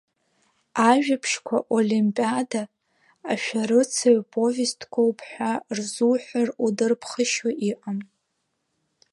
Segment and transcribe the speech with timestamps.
[0.89, 2.63] Ажәабжьқәа Олимпиада,
[3.31, 7.99] Ашәарыцаҩ повестқәоуп ҳәа рзуҳәар удырԥхашьо иҟам.